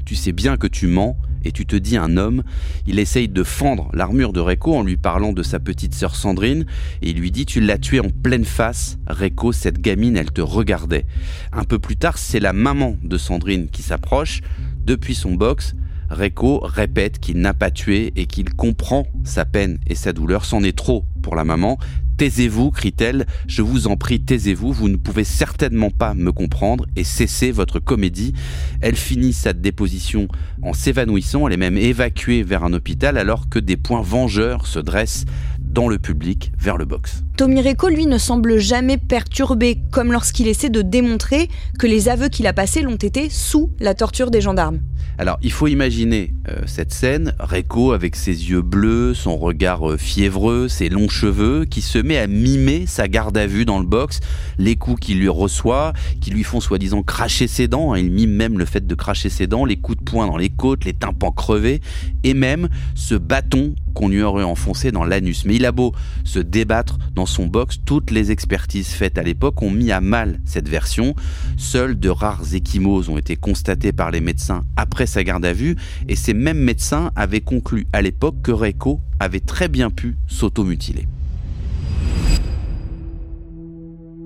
tu 0.08 0.16
sais 0.16 0.32
bien 0.32 0.56
que 0.56 0.68
tu 0.68 0.88
mens 0.88 1.18
et 1.48 1.52
tu 1.52 1.66
te 1.66 1.76
dis 1.76 1.98
un 1.98 2.18
homme. 2.18 2.44
Il 2.86 3.00
essaye 3.00 3.30
de 3.30 3.44
fendre 3.44 3.90
l'armure 3.94 4.34
de 4.34 4.40
Réco 4.40 4.76
en 4.76 4.84
lui 4.84 4.98
parlant 4.98 5.32
de 5.32 5.44
sa 5.44 5.60
petite 5.60 5.96
sœur 5.96 6.16
Sandrine 6.16 6.66
et 7.02 7.10
il 7.12 7.20
lui 7.20 7.32
dit 7.32 7.46
Tu 7.46 7.62
l'as 7.62 7.78
tuée 7.78 8.02
en 8.02 8.10
pleine 8.10 8.46
face. 8.46 8.98
Réco, 9.08 9.52
cette 9.52 9.80
gamine, 9.80 10.18
elle 10.18 10.32
te 10.32 10.42
regardait. 10.42 11.06
Un 11.54 11.64
peu 11.64 11.80
plus 11.80 11.96
tard, 11.96 12.18
c'est 12.18 12.40
la 12.40 12.54
maman 12.54 12.98
de 13.02 13.18
Sandrine 13.18 13.70
qui 13.70 13.82
s'approche. 13.82 14.42
Depuis 14.86 15.16
son 15.16 15.34
box, 15.34 15.76
Réco 16.10 16.60
répète 16.64 17.20
qu'il 17.20 17.40
n'a 17.40 17.54
pas 17.54 17.72
tué 17.72 18.14
et 18.16 18.26
qu'il 18.26 18.54
comprend 18.54 19.08
sa 19.24 19.46
peine 19.46 19.78
et 19.88 19.96
sa 19.96 20.14
douleur. 20.14 20.46
C'en 20.46 20.64
est 20.64 20.78
trop 20.78 21.06
pour 21.22 21.36
la 21.36 21.44
maman. 21.44 21.78
Taisez-vous, 22.18 22.72
crie-t-elle, 22.72 23.28
je 23.48 23.62
vous 23.62 23.86
en 23.86 23.96
prie, 23.96 24.20
taisez-vous, 24.20 24.74
vous 24.74 24.90
ne 24.90 24.96
pouvez 24.96 25.24
certainement 25.24 25.92
pas 25.92 26.16
me 26.16 26.32
comprendre 26.32 26.88
et 26.96 27.04
cessez 27.04 27.52
votre 27.52 27.80
comédie. 27.80 28.34
Elle 28.82 28.96
finit 28.96 29.34
sa 29.34 29.54
déposition 29.54 30.28
en 30.64 30.74
s'évanouissant, 30.74 31.48
elle 31.48 31.54
est 31.54 31.58
même 31.58 31.78
évacuée 31.78 32.42
vers 32.42 32.64
un 32.64 32.74
hôpital 32.74 33.20
alors 33.20 33.50
que 33.50 33.60
des 33.60 33.78
points 33.78 34.02
vengeurs 34.02 34.66
se 34.66 34.80
dressent 34.80 35.26
dans 35.60 35.88
le 35.88 36.00
public 36.00 36.52
vers 36.58 36.78
le 36.78 36.86
box. 36.86 37.24
Tommy 37.38 37.62
Reco, 37.62 37.88
lui, 37.88 38.08
ne 38.08 38.18
semble 38.18 38.58
jamais 38.58 38.98
perturbé, 38.98 39.78
comme 39.92 40.12
lorsqu'il 40.12 40.48
essaie 40.48 40.72
de 40.72 40.82
démontrer 40.82 41.50
que 41.78 41.86
les 41.86 42.10
aveux 42.10 42.30
qu'il 42.30 42.48
a 42.48 42.54
passés 42.54 42.82
l'ont 42.82 42.96
été 42.96 43.30
sous 43.30 43.70
la 43.80 43.94
torture 43.94 44.32
des 44.32 44.42
gendarmes. 44.42 44.80
Alors, 45.20 45.38
il 45.44 45.52
faut 45.52 45.68
imaginer 45.68 46.34
euh, 46.48 46.62
cette 46.66 46.92
scène, 46.94 47.34
Reco 47.40 47.92
avec 47.92 48.16
ses 48.16 48.50
yeux 48.50 48.64
bleus, 48.64 49.14
son 49.14 49.38
regard 49.38 49.88
euh, 49.88 49.98
fiévreux, 49.98 50.68
ses 50.68 50.90
longs 50.90 51.10
cheveux, 51.10 51.66
qui 51.66 51.82
se 51.82 52.00
met 52.00 52.18
à 52.18 52.26
mimer 52.26 52.86
sa 52.88 53.08
garde 53.08 53.38
à 53.38 53.46
vue 53.46 53.66
dans 53.66 53.80
le 53.80 53.86
box, 53.86 54.20
les 54.58 54.76
coups 54.76 55.00
qu'il 55.00 55.20
lui 55.20 55.30
reçoit, 55.30 55.94
qui 56.22 56.32
lui 56.32 56.44
font 56.44 56.60
soi-disant 56.60 57.04
cracher 57.04 57.48
ses 57.48 57.68
dents, 57.68 57.94
hein. 57.94 58.00
il 58.00 58.12
mime 58.12 58.34
même 58.34 58.58
le 58.58 58.66
fait 58.66 58.86
de 58.86 58.96
cracher 58.96 59.30
ses 59.30 59.46
dents, 59.46 59.64
les 59.64 59.78
coups 59.78 60.00
de 60.00 60.04
poing 60.04 60.26
dans 60.26 60.38
les 60.38 60.50
côtes, 60.50 60.86
les 60.86 60.94
tympans 60.94 61.32
crevés, 61.32 61.82
et 62.24 62.34
même 62.34 62.68
ce 62.96 63.14
bâton 63.14 63.76
qu'on 63.94 64.10
lui 64.10 64.22
aurait 64.22 64.44
enfoncé 64.44 64.92
dans 64.92 65.04
l'anus. 65.04 65.46
Mais 65.46 65.56
il 65.56 65.66
a 65.66 65.72
beau 65.72 65.94
se 66.24 66.38
débattre 66.38 67.00
dans 67.16 67.26
son 67.28 67.48
box, 67.48 67.78
toutes 67.86 68.12
les 68.12 68.32
expertises 68.32 68.90
faites 68.90 69.18
à 69.18 69.24
l'époque 69.24 69.62
ont 69.62 69.70
mis 69.70 69.92
à 69.92 70.02
mal 70.02 70.40
cette 70.46 70.68
version. 70.70 71.16
Seuls 71.58 72.00
de 72.00 72.10
rares 72.10 72.54
échymoses 72.54 73.10
ont 73.10 73.18
été 73.18 73.36
constatés 73.36 73.92
par 73.92 74.12
les 74.12 74.22
médecins 74.22 74.64
après 74.76 75.06
sa 75.06 75.24
garde 75.24 75.46
à 75.46 75.54
vue, 75.54 75.76
et 76.08 76.16
ces 76.16 76.34
mêmes 76.34 76.60
médecins 76.60 77.12
avaient 77.16 77.42
conclu 77.42 77.88
à 77.94 78.02
l'époque 78.02 78.42
que 78.44 78.52
Reiko 78.52 79.00
avait 79.20 79.40
très 79.40 79.68
bien 79.68 79.90
pu 79.90 80.16
s'automutiler. 80.28 81.08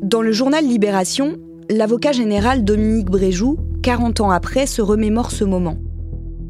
Dans 0.03 0.21
le 0.21 0.31
journal 0.31 0.65
Libération, 0.65 1.37
l'avocat 1.69 2.11
général 2.11 2.63
Dominique 2.63 3.09
Bréjou, 3.09 3.57
40 3.83 4.21
ans 4.21 4.31
après, 4.31 4.65
se 4.65 4.81
remémore 4.81 5.31
ce 5.31 5.43
moment. 5.43 5.77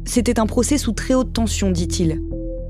C'était 0.04 0.40
un 0.40 0.46
procès 0.46 0.78
sous 0.78 0.92
très 0.92 1.14
haute 1.14 1.32
tension, 1.32 1.70
dit-il. 1.70 2.22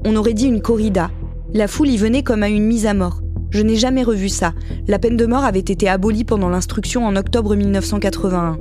On 0.04 0.16
aurait 0.16 0.34
dit 0.34 0.46
une 0.46 0.60
corrida. 0.60 1.10
La 1.54 1.68
foule 1.68 1.88
y 1.88 1.96
venait 1.96 2.22
comme 2.22 2.42
à 2.42 2.48
une 2.48 2.66
mise 2.66 2.86
à 2.86 2.94
mort. 2.94 3.21
Je 3.52 3.60
n'ai 3.60 3.76
jamais 3.76 4.02
revu 4.02 4.30
ça. 4.30 4.54
La 4.88 4.98
peine 4.98 5.18
de 5.18 5.26
mort 5.26 5.44
avait 5.44 5.58
été 5.58 5.86
abolie 5.86 6.24
pendant 6.24 6.48
l'instruction 6.48 7.06
en 7.06 7.16
octobre 7.16 7.54
1981. 7.54 8.56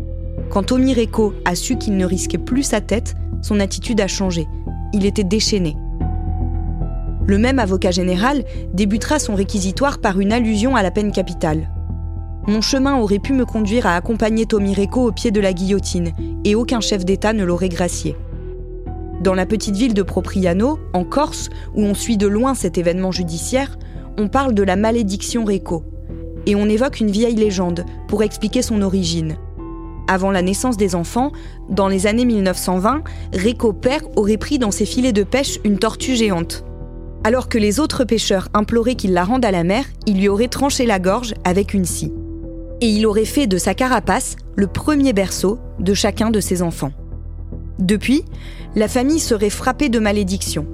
Quand 0.50 0.64
Tommy 0.64 0.94
Reco 0.94 1.34
a 1.46 1.56
su 1.56 1.78
qu'il 1.78 1.96
ne 1.96 2.06
risquait 2.06 2.38
plus 2.38 2.64
sa 2.64 2.82
tête, 2.82 3.16
son 3.42 3.62
attitude 3.62 4.02
a 4.02 4.08
changé. 4.08 4.48
Il 4.94 5.06
était 5.06 5.24
déchaîné. 5.24 5.78
Le 7.26 7.38
même 7.38 7.60
avocat 7.60 7.92
général 7.92 8.44
débutera 8.74 9.18
son 9.18 9.34
réquisitoire 9.34 10.00
par 10.00 10.20
une 10.20 10.34
allusion 10.34 10.76
à 10.76 10.84
la 10.84 10.92
peine 10.92 11.14
capitale. 11.14 11.70
Mon 12.46 12.60
chemin 12.60 12.98
aurait 12.98 13.20
pu 13.20 13.32
me 13.32 13.46
conduire 13.46 13.86
à 13.86 13.96
accompagner 13.96 14.46
Tommy 14.46 14.74
Reco 14.74 15.08
au 15.08 15.12
pied 15.14 15.32
de 15.32 15.40
la 15.40 15.54
guillotine, 15.54 16.12
et 16.44 16.56
aucun 16.56 16.82
chef 16.82 17.06
d'État 17.06 17.32
ne 17.32 17.46
l'aurait 17.46 17.70
gracié. 17.70 18.18
Dans 19.22 19.36
la 19.36 19.46
petite 19.46 19.76
ville 19.76 19.94
de 19.94 20.02
Propriano, 20.02 20.80
en 20.94 21.06
Corse, 21.06 21.50
où 21.76 21.84
on 21.84 21.94
suit 21.94 22.18
de 22.18 22.28
loin 22.28 22.56
cet 22.56 22.78
événement 22.78 23.12
judiciaire, 23.12 23.78
on 24.22 24.28
parle 24.28 24.54
de 24.54 24.62
la 24.62 24.76
malédiction 24.76 25.44
Reco. 25.44 25.84
Et 26.46 26.56
on 26.56 26.70
évoque 26.70 27.00
une 27.00 27.10
vieille 27.10 27.36
légende 27.36 27.86
pour 28.08 28.22
expliquer 28.22 28.62
son 28.62 28.84
origine. 28.84 29.38
Avant 30.08 30.30
la 30.30 30.44
naissance 30.44 30.78
des 30.78 30.94
enfants, 30.94 31.32
dans 31.70 31.88
les 31.88 32.06
années 32.06 32.26
1920, 32.26 33.04
Reco 33.34 33.74
père 33.74 34.02
aurait 34.16 34.38
pris 34.38 34.60
dans 34.60 34.70
ses 34.70 34.86
filets 34.86 35.12
de 35.12 35.24
pêche 35.24 35.60
une 35.64 35.80
tortue 35.80 36.16
géante. 36.16 36.64
Alors 37.24 37.50
que 37.50 37.58
les 37.58 37.80
autres 37.80 38.04
pêcheurs 38.04 38.48
imploraient 38.54 38.96
qu'il 38.96 39.14
la 39.14 39.24
rende 39.24 39.46
à 39.46 39.52
la 39.52 39.64
mer, 39.64 39.86
il 40.06 40.20
lui 40.20 40.30
aurait 40.30 40.48
tranché 40.48 40.86
la 40.86 41.00
gorge 41.00 41.34
avec 41.44 41.74
une 41.74 41.86
scie. 41.86 42.14
Et 42.80 42.88
il 42.88 43.08
aurait 43.08 43.26
fait 43.26 43.48
de 43.48 43.58
sa 43.58 43.74
carapace 43.74 44.36
le 44.56 44.68
premier 44.68 45.14
berceau 45.14 45.58
de 45.80 45.94
chacun 45.96 46.30
de 46.30 46.40
ses 46.40 46.62
enfants. 46.62 46.92
Depuis, 47.80 48.24
la 48.76 48.88
famille 48.88 49.20
serait 49.20 49.50
frappée 49.50 49.90
de 49.90 50.00
malédiction. 50.00 50.68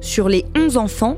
Sur 0.00 0.28
les 0.28 0.44
11 0.56 0.76
enfants, 0.76 1.16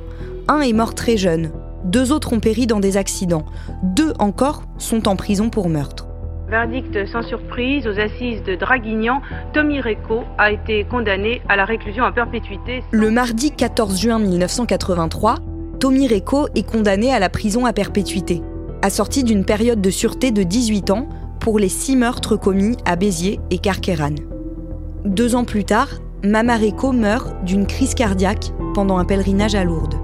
un 0.49 0.61
est 0.61 0.73
mort 0.73 0.95
très 0.95 1.17
jeune, 1.17 1.53
deux 1.85 2.13
autres 2.13 2.33
ont 2.33 2.41
péri 2.41 2.67
dans 2.67 2.81
des 2.81 2.97
accidents, 2.97 3.45
deux 3.83 4.13
encore 4.19 4.63
sont 4.79 5.09
en 5.09 5.17
prison 5.17 5.51
pour 5.51 5.69
meurtre. 5.69 6.07
Verdict 6.49 7.07
sans 7.07 7.23
surprise 7.23 7.87
aux 7.87 7.99
assises 8.01 8.43
de 8.43 8.57
Draguignan, 8.57 9.23
Tommy 9.53 9.81
Reco 9.81 10.25
a 10.37 10.51
été 10.51 10.85
condamné 10.85 11.43
à 11.49 11.55
la 11.55 11.65
réclusion 11.65 12.05
à 12.05 12.11
perpétuité. 12.11 12.83
Le 12.91 13.11
mardi 13.11 13.53
14 13.53 14.01
juin 14.01 14.19
1983, 14.19 15.37
Tommy 15.79 16.09
Reco 16.09 16.49
est 16.57 16.69
condamné 16.69 17.13
à 17.13 17.21
la 17.21 17.29
prison 17.29 17.67
à 17.67 17.73
perpétuité, 17.73 18.43
assorti 18.83 19.23
d'une 19.23 19.45
période 19.45 19.81
de 19.81 19.91
sûreté 19.91 20.33
de 20.33 20.43
18 20.43 20.91
ans 20.91 21.09
pour 21.39 21.61
les 21.61 21.69
six 21.69 21.95
meurtres 21.95 22.37
commis 22.37 22.77
à 22.85 22.97
Béziers 22.97 23.39
et 23.51 23.59
Carqueran. 23.59 24.17
Deux 25.05 25.37
ans 25.37 25.45
plus 25.45 25.65
tard, 25.65 25.89
Mama 26.25 26.57
Reco 26.57 26.91
meurt 26.91 27.45
d'une 27.45 27.67
crise 27.67 27.95
cardiaque 27.95 28.53
pendant 28.75 28.99
un 28.99 29.05
pèlerinage 29.05 29.55
à 29.55 29.63
Lourdes. 29.63 30.00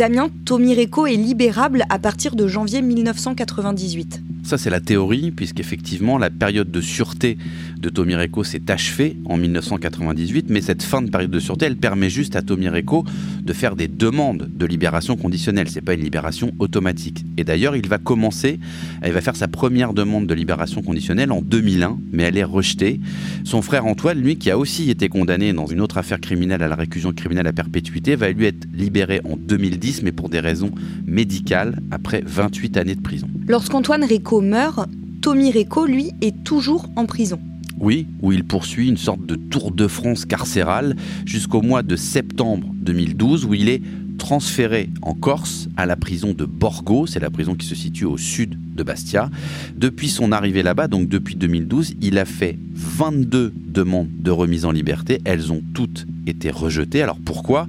Damien 0.00 0.30
Tomireco 0.46 1.06
est 1.06 1.16
libérable 1.16 1.84
à 1.90 1.98
partir 1.98 2.34
de 2.34 2.48
janvier 2.48 2.80
1998. 2.80 4.29
Ça, 4.42 4.58
c'est 4.58 4.70
la 4.70 4.80
théorie, 4.80 5.30
puisqu'effectivement, 5.30 6.18
la 6.18 6.30
période 6.30 6.70
de 6.70 6.80
sûreté 6.80 7.38
de 7.78 7.88
Tommy 7.88 8.14
Reco 8.14 8.44
s'est 8.44 8.70
achevée 8.70 9.16
en 9.26 9.36
1998, 9.36 10.46
mais 10.48 10.60
cette 10.60 10.82
fin 10.82 11.02
de 11.02 11.10
période 11.10 11.30
de 11.30 11.40
sûreté, 11.40 11.66
elle 11.66 11.76
permet 11.76 12.10
juste 12.10 12.36
à 12.36 12.42
Tommy 12.42 12.68
Reco 12.68 13.04
de 13.42 13.52
faire 13.52 13.76
des 13.76 13.88
demandes 13.88 14.50
de 14.52 14.66
libération 14.66 15.16
conditionnelle. 15.16 15.68
C'est 15.68 15.80
pas 15.80 15.94
une 15.94 16.02
libération 16.02 16.52
automatique. 16.58 17.24
Et 17.36 17.44
d'ailleurs, 17.44 17.76
il 17.76 17.86
va 17.86 17.98
commencer, 17.98 18.58
il 19.04 19.12
va 19.12 19.20
faire 19.20 19.36
sa 19.36 19.48
première 19.48 19.92
demande 19.92 20.26
de 20.26 20.34
libération 20.34 20.82
conditionnelle 20.82 21.32
en 21.32 21.42
2001, 21.42 21.98
mais 22.12 22.24
elle 22.24 22.36
est 22.36 22.44
rejetée. 22.44 23.00
Son 23.44 23.62
frère 23.62 23.86
Antoine, 23.86 24.20
lui, 24.20 24.36
qui 24.36 24.50
a 24.50 24.58
aussi 24.58 24.90
été 24.90 25.08
condamné 25.08 25.52
dans 25.52 25.66
une 25.66 25.80
autre 25.80 25.98
affaire 25.98 26.20
criminelle 26.20 26.62
à 26.62 26.68
la 26.68 26.76
réclusion 26.76 27.12
criminelle 27.12 27.46
à 27.46 27.52
perpétuité, 27.52 28.16
va 28.16 28.30
lui 28.30 28.46
être 28.46 28.66
libéré 28.74 29.20
en 29.24 29.36
2010, 29.36 30.02
mais 30.02 30.12
pour 30.12 30.28
des 30.28 30.40
raisons 30.40 30.70
médicales, 31.06 31.80
après 31.90 32.22
28 32.24 32.76
années 32.76 32.94
de 32.94 33.00
prison. 33.00 33.28
Lorsqu'Antoine 33.48 34.04
Meurt, 34.38 34.88
Tommy 35.20 35.50
Reco, 35.50 35.84
lui, 35.86 36.12
est 36.20 36.44
toujours 36.44 36.88
en 36.94 37.06
prison. 37.06 37.40
Oui, 37.80 38.06
où 38.22 38.30
il 38.30 38.44
poursuit 38.44 38.88
une 38.88 38.96
sorte 38.96 39.26
de 39.26 39.34
tour 39.34 39.72
de 39.72 39.88
France 39.88 40.24
carcérale 40.24 40.94
jusqu'au 41.24 41.62
mois 41.62 41.82
de 41.82 41.96
septembre 41.96 42.68
2012, 42.74 43.46
où 43.46 43.54
il 43.54 43.68
est 43.68 43.82
transféré 44.20 44.90
en 45.00 45.14
Corse 45.14 45.68
à 45.78 45.86
la 45.86 45.96
prison 45.96 46.34
de 46.34 46.44
Borgo, 46.44 47.06
c'est 47.06 47.20
la 47.20 47.30
prison 47.30 47.54
qui 47.54 47.66
se 47.66 47.74
situe 47.74 48.04
au 48.04 48.18
sud 48.18 48.56
de 48.76 48.82
Bastia. 48.82 49.30
Depuis 49.76 50.10
son 50.10 50.30
arrivée 50.30 50.62
là-bas, 50.62 50.88
donc 50.88 51.08
depuis 51.08 51.36
2012, 51.36 51.94
il 52.02 52.18
a 52.18 52.26
fait 52.26 52.58
22 52.74 53.52
demandes 53.56 54.10
de 54.18 54.30
remise 54.30 54.66
en 54.66 54.72
liberté. 54.72 55.20
Elles 55.24 55.50
ont 55.50 55.62
toutes 55.72 56.06
été 56.26 56.50
rejetées. 56.50 57.00
Alors 57.02 57.18
pourquoi? 57.24 57.66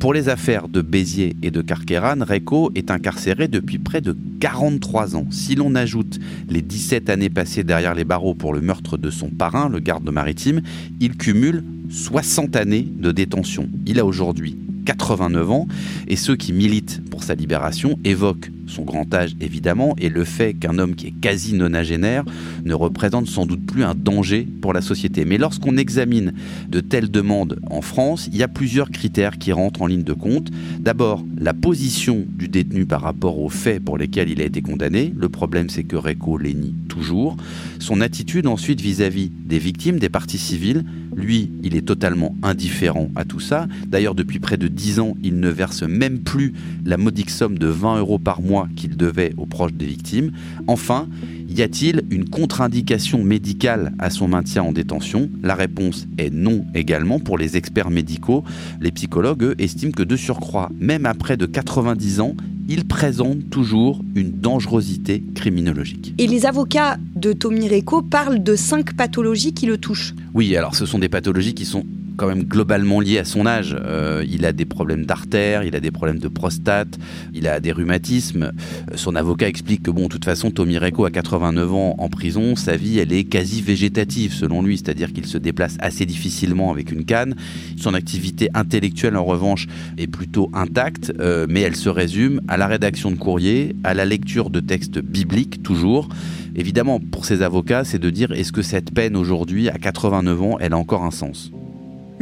Pour 0.00 0.12
les 0.12 0.28
affaires 0.28 0.68
de 0.68 0.82
Béziers 0.82 1.36
et 1.40 1.52
de 1.52 1.62
Carqueran, 1.62 2.16
Reco 2.28 2.72
est 2.74 2.90
incarcéré 2.90 3.46
depuis 3.46 3.78
près 3.78 4.00
de 4.00 4.16
43 4.40 5.14
ans. 5.14 5.26
Si 5.30 5.54
l'on 5.54 5.76
ajoute 5.76 6.18
les 6.50 6.62
17 6.62 7.10
années 7.10 7.30
passées 7.30 7.62
derrière 7.62 7.94
les 7.94 8.04
barreaux 8.04 8.34
pour 8.34 8.52
le 8.52 8.60
meurtre 8.60 8.98
de 8.98 9.08
son 9.08 9.28
parrain, 9.28 9.68
le 9.68 9.78
garde 9.78 10.10
maritime, 10.10 10.62
il 11.00 11.16
cumule 11.16 11.62
60 11.90 12.56
années 12.56 12.88
de 12.98 13.12
détention. 13.12 13.68
Il 13.86 14.00
a 14.00 14.04
aujourd'hui 14.04 14.56
89 14.84 15.50
ans, 15.50 15.68
et 16.08 16.16
ceux 16.16 16.36
qui 16.36 16.52
militent 16.52 17.02
pour 17.10 17.22
sa 17.22 17.34
libération 17.34 17.98
évoquent 18.04 18.50
son 18.72 18.82
grand 18.82 19.12
âge 19.14 19.36
évidemment, 19.40 19.94
et 19.98 20.08
le 20.08 20.24
fait 20.24 20.54
qu'un 20.54 20.78
homme 20.78 20.94
qui 20.94 21.08
est 21.08 21.20
quasi 21.20 21.54
nonagénaire 21.54 22.24
ne 22.64 22.74
représente 22.74 23.28
sans 23.28 23.46
doute 23.46 23.64
plus 23.64 23.84
un 23.84 23.94
danger 23.94 24.48
pour 24.60 24.72
la 24.72 24.80
société. 24.80 25.24
Mais 25.24 25.38
lorsqu'on 25.38 25.76
examine 25.76 26.32
de 26.68 26.80
telles 26.80 27.10
demandes 27.10 27.60
en 27.70 27.82
France, 27.82 28.28
il 28.32 28.38
y 28.38 28.42
a 28.42 28.48
plusieurs 28.48 28.90
critères 28.90 29.38
qui 29.38 29.52
rentrent 29.52 29.82
en 29.82 29.86
ligne 29.86 30.02
de 30.02 30.12
compte. 30.12 30.50
D'abord, 30.80 31.24
la 31.38 31.54
position 31.54 32.24
du 32.28 32.48
détenu 32.48 32.86
par 32.86 33.02
rapport 33.02 33.38
aux 33.38 33.48
faits 33.48 33.84
pour 33.84 33.98
lesquels 33.98 34.30
il 34.30 34.40
a 34.40 34.44
été 34.44 34.62
condamné. 34.62 35.12
Le 35.16 35.28
problème, 35.28 35.68
c'est 35.68 35.84
que 35.84 35.96
Reco 35.96 36.38
les 36.38 36.54
nie 36.54 36.74
toujours. 36.88 37.36
Son 37.78 38.00
attitude 38.00 38.46
ensuite 38.46 38.80
vis-à-vis 38.80 39.30
des 39.44 39.58
victimes, 39.58 39.98
des 39.98 40.08
parties 40.08 40.38
civiles. 40.38 40.84
Lui, 41.14 41.50
il 41.62 41.76
est 41.76 41.86
totalement 41.86 42.34
indifférent 42.42 43.10
à 43.16 43.24
tout 43.24 43.40
ça. 43.40 43.66
D'ailleurs, 43.86 44.14
depuis 44.14 44.38
près 44.38 44.56
de 44.56 44.68
10 44.68 45.00
ans, 45.00 45.16
il 45.22 45.40
ne 45.40 45.48
verse 45.48 45.82
même 45.82 46.20
plus 46.20 46.54
la 46.84 46.96
modique 46.96 47.30
somme 47.30 47.58
de 47.58 47.66
20 47.66 47.98
euros 47.98 48.18
par 48.18 48.40
mois 48.40 48.61
qu'il 48.76 48.96
devait 48.96 49.32
aux 49.36 49.46
proches 49.46 49.72
des 49.72 49.86
victimes. 49.86 50.32
Enfin, 50.66 51.08
y 51.48 51.62
a-t-il 51.62 52.02
une 52.10 52.28
contre-indication 52.28 53.22
médicale 53.22 53.92
à 53.98 54.10
son 54.10 54.28
maintien 54.28 54.62
en 54.62 54.72
détention? 54.72 55.30
La 55.42 55.54
réponse 55.54 56.06
est 56.18 56.32
non 56.32 56.64
également. 56.74 57.18
Pour 57.18 57.38
les 57.38 57.56
experts 57.56 57.90
médicaux, 57.90 58.44
les 58.80 58.90
psychologues 58.90 59.42
eux, 59.42 59.54
estiment 59.58 59.92
que 59.92 60.02
de 60.02 60.16
surcroît, 60.16 60.70
même 60.78 61.06
après 61.06 61.36
de 61.36 61.46
90 61.46 62.20
ans, 62.20 62.34
il 62.68 62.86
présente 62.86 63.50
toujours 63.50 64.02
une 64.14 64.30
dangerosité 64.30 65.22
criminologique. 65.34 66.14
Et 66.18 66.26
les 66.26 66.46
avocats 66.46 66.96
de 67.16 67.32
Tommy 67.32 67.68
Reco 67.68 68.02
parlent 68.02 68.42
de 68.42 68.56
cinq 68.56 68.94
pathologies 68.94 69.52
qui 69.52 69.66
le 69.66 69.78
touchent. 69.78 70.14
Oui, 70.34 70.56
alors 70.56 70.74
ce 70.74 70.86
sont 70.86 70.98
des 70.98 71.08
pathologies 71.08 71.54
qui 71.54 71.64
sont 71.64 71.84
quand 72.22 72.28
même 72.28 72.44
globalement 72.44 73.00
lié 73.00 73.18
à 73.18 73.24
son 73.24 73.46
âge. 73.46 73.76
Euh, 73.76 74.24
il 74.30 74.46
a 74.46 74.52
des 74.52 74.64
problèmes 74.64 75.04
d'artère, 75.04 75.64
il 75.64 75.74
a 75.74 75.80
des 75.80 75.90
problèmes 75.90 76.20
de 76.20 76.28
prostate, 76.28 76.96
il 77.34 77.48
a 77.48 77.58
des 77.58 77.72
rhumatismes. 77.72 78.52
Euh, 78.92 78.94
son 78.96 79.16
avocat 79.16 79.48
explique 79.48 79.82
que 79.82 79.90
bon, 79.90 80.02
de 80.02 80.06
toute 80.06 80.24
façon, 80.24 80.52
Tommy 80.52 80.78
Reco 80.78 81.04
a 81.04 81.10
89 81.10 81.74
ans 81.74 81.96
en 81.98 82.08
prison, 82.08 82.54
sa 82.54 82.76
vie 82.76 83.00
elle 83.00 83.12
est 83.12 83.24
quasi 83.24 83.60
végétative 83.60 84.34
selon 84.34 84.62
lui, 84.62 84.78
c'est-à-dire 84.78 85.12
qu'il 85.12 85.26
se 85.26 85.36
déplace 85.36 85.76
assez 85.80 86.06
difficilement 86.06 86.70
avec 86.70 86.92
une 86.92 87.04
canne. 87.04 87.34
Son 87.76 87.92
activité 87.92 88.50
intellectuelle 88.54 89.16
en 89.16 89.24
revanche 89.24 89.66
est 89.98 90.06
plutôt 90.06 90.48
intacte, 90.54 91.12
euh, 91.18 91.48
mais 91.50 91.62
elle 91.62 91.74
se 91.74 91.88
résume 91.88 92.40
à 92.46 92.56
la 92.56 92.68
rédaction 92.68 93.10
de 93.10 93.16
courrier, 93.16 93.74
à 93.82 93.94
la 93.94 94.04
lecture 94.04 94.50
de 94.50 94.60
textes 94.60 95.00
bibliques 95.00 95.64
toujours. 95.64 96.08
Évidemment, 96.54 97.00
pour 97.00 97.24
ses 97.24 97.42
avocats, 97.42 97.82
c'est 97.82 97.98
de 97.98 98.10
dire 98.10 98.30
est-ce 98.30 98.52
que 98.52 98.62
cette 98.62 98.94
peine 98.94 99.16
aujourd'hui, 99.16 99.68
à 99.68 99.78
89 99.78 100.42
ans, 100.42 100.56
elle 100.60 100.72
a 100.72 100.78
encore 100.78 101.02
un 101.02 101.10
sens? 101.10 101.50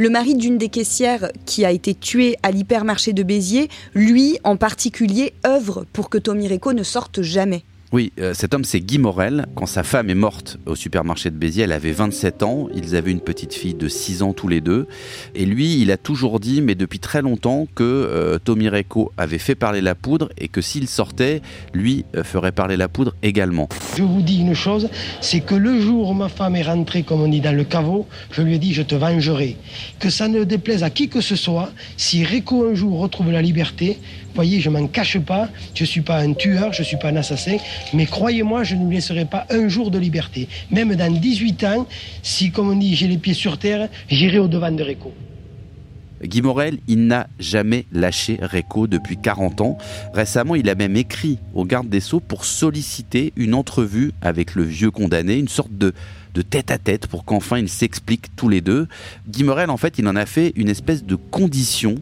Le 0.01 0.09
mari 0.09 0.33
d'une 0.33 0.57
des 0.57 0.69
caissières 0.69 1.31
qui 1.45 1.63
a 1.63 1.69
été 1.69 1.93
tuée 1.93 2.35
à 2.41 2.49
l'hypermarché 2.49 3.13
de 3.13 3.21
Béziers, 3.21 3.69
lui 3.93 4.39
en 4.43 4.57
particulier, 4.57 5.35
œuvre 5.45 5.85
pour 5.93 6.09
que 6.09 6.17
Tommy 6.17 6.47
Reco 6.47 6.73
ne 6.73 6.81
sorte 6.81 7.21
jamais. 7.21 7.63
Oui, 7.93 8.13
euh, 8.21 8.33
cet 8.33 8.53
homme, 8.53 8.63
c'est 8.63 8.79
Guy 8.79 8.99
Morel. 8.99 9.47
Quand 9.53 9.65
sa 9.65 9.83
femme 9.83 10.09
est 10.09 10.15
morte 10.15 10.57
au 10.65 10.75
supermarché 10.75 11.29
de 11.29 11.35
Béziers, 11.35 11.65
elle 11.65 11.73
avait 11.73 11.91
27 11.91 12.41
ans. 12.41 12.69
Ils 12.73 12.95
avaient 12.95 13.11
une 13.11 13.19
petite 13.19 13.53
fille 13.53 13.73
de 13.73 13.89
6 13.89 14.21
ans 14.21 14.31
tous 14.31 14.47
les 14.47 14.61
deux. 14.61 14.87
Et 15.35 15.45
lui, 15.45 15.81
il 15.81 15.91
a 15.91 15.97
toujours 15.97 16.39
dit, 16.39 16.61
mais 16.61 16.73
depuis 16.73 16.99
très 16.99 17.21
longtemps, 17.21 17.67
que 17.75 17.83
euh, 17.83 18.39
Tommy 18.39 18.69
Reco 18.69 19.11
avait 19.17 19.39
fait 19.39 19.55
parler 19.55 19.81
la 19.81 19.93
poudre 19.93 20.29
et 20.37 20.47
que 20.47 20.61
s'il 20.61 20.87
sortait, 20.87 21.41
lui 21.73 22.05
euh, 22.15 22.23
ferait 22.23 22.53
parler 22.53 22.77
la 22.77 22.87
poudre 22.87 23.13
également. 23.23 23.67
Je 23.97 24.03
vous 24.03 24.21
dis 24.21 24.39
une 24.39 24.53
chose, 24.53 24.87
c'est 25.19 25.41
que 25.41 25.55
le 25.55 25.81
jour 25.81 26.11
où 26.11 26.13
ma 26.13 26.29
femme 26.29 26.55
est 26.55 26.63
rentrée, 26.63 27.03
comme 27.03 27.21
on 27.21 27.27
dit, 27.27 27.41
dans 27.41 27.55
le 27.55 27.65
caveau, 27.65 28.07
je 28.31 28.41
lui 28.41 28.55
ai 28.55 28.57
dit, 28.57 28.73
je 28.73 28.83
te 28.83 28.95
vengerai. 28.95 29.57
Que 29.99 30.09
ça 30.09 30.29
ne 30.29 30.45
déplaise 30.45 30.83
à 30.83 30.89
qui 30.89 31.09
que 31.09 31.19
ce 31.19 31.35
soit, 31.35 31.69
si 31.97 32.23
Reco 32.23 32.69
un 32.69 32.73
jour 32.73 32.99
retrouve 32.99 33.31
la 33.31 33.41
liberté, 33.41 33.97
voyez, 34.35 34.59
je 34.59 34.69
m'en 34.69 34.87
cache 34.87 35.19
pas, 35.19 35.49
je 35.73 35.83
ne 35.83 35.87
suis 35.87 36.01
pas 36.01 36.17
un 36.17 36.33
tueur, 36.33 36.73
je 36.73 36.81
ne 36.81 36.85
suis 36.85 36.97
pas 36.97 37.09
un 37.09 37.15
assassin, 37.17 37.57
mais 37.93 38.05
croyez-moi, 38.05 38.63
je 38.63 38.75
ne 38.75 38.87
lui 38.87 38.95
laisserai 38.95 39.25
pas 39.25 39.45
un 39.49 39.67
jour 39.67 39.91
de 39.91 39.99
liberté. 39.99 40.47
Même 40.71 40.95
dans 40.95 41.11
18 41.11 41.63
ans, 41.65 41.87
si, 42.23 42.51
comme 42.51 42.69
on 42.69 42.75
dit, 42.75 42.95
j'ai 42.95 43.07
les 43.07 43.17
pieds 43.17 43.33
sur 43.33 43.57
terre, 43.57 43.89
j'irai 44.09 44.39
au-devant 44.39 44.71
de 44.71 44.83
Réco. 44.83 45.13
Guy 46.23 46.41
Morel, 46.41 46.77
il 46.87 47.07
n'a 47.07 47.27
jamais 47.39 47.85
lâché 47.91 48.37
Réco 48.41 48.87
depuis 48.87 49.17
40 49.17 49.61
ans. 49.61 49.77
Récemment, 50.13 50.55
il 50.55 50.69
a 50.69 50.75
même 50.75 50.95
écrit 50.95 51.39
au 51.53 51.65
garde 51.65 51.89
des 51.89 51.99
Sceaux 51.99 52.19
pour 52.19 52.45
solliciter 52.45 53.33
une 53.35 53.55
entrevue 53.55 54.11
avec 54.21 54.53
le 54.55 54.63
vieux 54.63 54.91
condamné, 54.91 55.35
une 55.37 55.47
sorte 55.47 55.75
de 55.75 55.93
de 56.33 56.41
tête 56.41 56.71
à 56.71 56.77
tête 56.77 57.07
pour 57.07 57.25
qu'enfin 57.25 57.59
ils 57.59 57.69
s'expliquent 57.69 58.35
tous 58.35 58.49
les 58.49 58.61
deux. 58.61 58.87
Guy 59.27 59.43
Morel, 59.43 59.69
en 59.69 59.77
fait, 59.77 59.99
il 59.99 60.07
en 60.07 60.15
a 60.15 60.25
fait 60.25 60.53
une 60.55 60.69
espèce 60.69 61.03
de 61.03 61.15
condition 61.15 61.95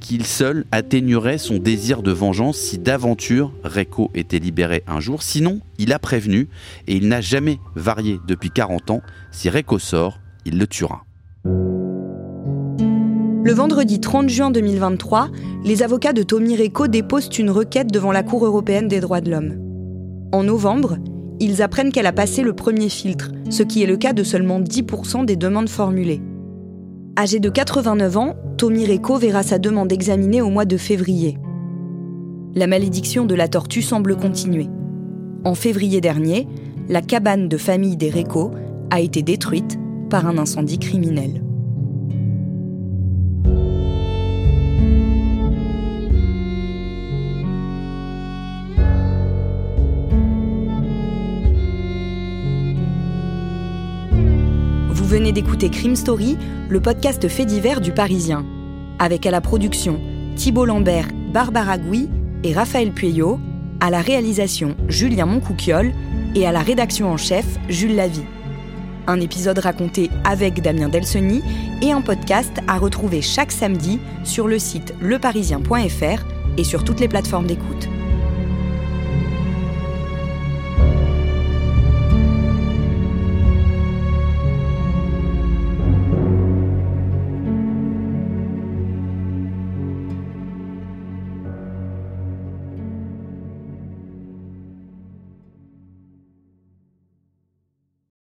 qu'il 0.00 0.26
seul 0.26 0.64
atténuerait 0.72 1.38
son 1.38 1.58
désir 1.58 2.02
de 2.02 2.12
vengeance 2.12 2.58
si 2.58 2.78
d'aventure 2.78 3.52
Reco 3.64 4.10
était 4.14 4.38
libéré 4.38 4.82
un 4.86 5.00
jour. 5.00 5.22
Sinon, 5.22 5.60
il 5.78 5.92
a 5.92 5.98
prévenu 5.98 6.48
et 6.86 6.96
il 6.96 7.08
n'a 7.08 7.20
jamais 7.20 7.58
varié 7.74 8.18
depuis 8.26 8.50
40 8.50 8.90
ans. 8.90 9.02
Si 9.30 9.50
Reco 9.50 9.78
sort, 9.78 10.18
il 10.44 10.58
le 10.58 10.66
tuera. 10.66 11.04
Le 13.46 13.52
vendredi 13.52 14.00
30 14.00 14.28
juin 14.28 14.50
2023, 14.50 15.28
les 15.64 15.84
avocats 15.84 16.12
de 16.12 16.24
Tommy 16.24 16.56
Reco 16.56 16.88
déposent 16.88 17.30
une 17.38 17.50
requête 17.50 17.92
devant 17.92 18.10
la 18.10 18.24
Cour 18.24 18.44
européenne 18.44 18.88
des 18.88 18.98
droits 18.98 19.20
de 19.20 19.30
l'homme. 19.30 19.54
En 20.32 20.42
novembre, 20.42 20.98
ils 21.40 21.62
apprennent 21.62 21.92
qu'elle 21.92 22.06
a 22.06 22.12
passé 22.12 22.42
le 22.42 22.54
premier 22.54 22.88
filtre, 22.88 23.32
ce 23.50 23.62
qui 23.62 23.82
est 23.82 23.86
le 23.86 23.96
cas 23.96 24.12
de 24.12 24.22
seulement 24.22 24.60
10% 24.60 25.24
des 25.24 25.36
demandes 25.36 25.68
formulées. 25.68 26.22
Âgé 27.18 27.40
de 27.40 27.48
89 27.48 28.16
ans, 28.16 28.34
Tommy 28.58 28.86
Reco 28.86 29.16
verra 29.16 29.42
sa 29.42 29.58
demande 29.58 29.92
examinée 29.92 30.42
au 30.42 30.50
mois 30.50 30.64
de 30.64 30.76
février. 30.76 31.38
La 32.54 32.66
malédiction 32.66 33.24
de 33.24 33.34
la 33.34 33.48
tortue 33.48 33.82
semble 33.82 34.16
continuer. 34.16 34.68
En 35.44 35.54
février 35.54 36.00
dernier, 36.00 36.48
la 36.88 37.02
cabane 37.02 37.48
de 37.48 37.56
famille 37.56 37.96
des 37.96 38.10
Reco 38.10 38.52
a 38.90 39.00
été 39.00 39.22
détruite 39.22 39.78
par 40.10 40.26
un 40.26 40.38
incendie 40.38 40.78
criminel. 40.78 41.45
Vous 55.06 55.12
venez 55.12 55.30
d'écouter 55.30 55.70
Crime 55.70 55.94
Story, 55.94 56.36
le 56.68 56.80
podcast 56.80 57.28
fait 57.28 57.44
divers 57.44 57.80
du 57.80 57.92
Parisien. 57.92 58.44
Avec 58.98 59.24
à 59.24 59.30
la 59.30 59.40
production 59.40 60.00
Thibault 60.34 60.64
Lambert, 60.64 61.06
Barbara 61.32 61.78
Gouy 61.78 62.10
et 62.42 62.52
Raphaël 62.52 62.90
Pueyo, 62.90 63.38
à 63.78 63.90
la 63.90 64.00
réalisation 64.00 64.74
Julien 64.88 65.26
Moncouquiole 65.26 65.92
et 66.34 66.44
à 66.44 66.50
la 66.50 66.58
rédaction 66.58 67.08
en 67.08 67.16
chef 67.16 67.46
Jules 67.68 67.94
Lavie. 67.94 68.24
Un 69.06 69.20
épisode 69.20 69.60
raconté 69.60 70.10
avec 70.24 70.60
Damien 70.60 70.88
Delseny 70.88 71.40
et 71.82 71.92
un 71.92 72.00
podcast 72.00 72.54
à 72.66 72.76
retrouver 72.76 73.22
chaque 73.22 73.52
samedi 73.52 74.00
sur 74.24 74.48
le 74.48 74.58
site 74.58 74.92
leparisien.fr 75.00 76.24
et 76.58 76.64
sur 76.64 76.82
toutes 76.82 76.98
les 76.98 77.06
plateformes 77.06 77.46
d'écoute. 77.46 77.88